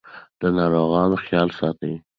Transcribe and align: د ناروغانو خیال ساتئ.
د 0.41 0.41
ناروغانو 0.57 1.15
خیال 1.25 1.49
ساتئ. 1.57 1.93